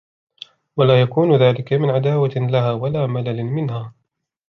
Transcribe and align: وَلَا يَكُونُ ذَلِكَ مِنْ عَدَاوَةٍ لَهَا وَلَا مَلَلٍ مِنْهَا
وَلَا 0.77 1.01
يَكُونُ 1.01 1.35
ذَلِكَ 1.35 1.73
مِنْ 1.73 1.89
عَدَاوَةٍ 1.89 2.31
لَهَا 2.35 2.71
وَلَا 2.71 3.07
مَلَلٍ 3.07 3.43
مِنْهَا 3.43 3.93